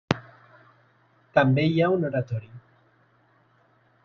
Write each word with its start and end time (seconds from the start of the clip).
També 1.39 1.67
hi 1.73 1.77
ha 1.81 1.91
un 1.99 2.09
oratori. 2.13 2.51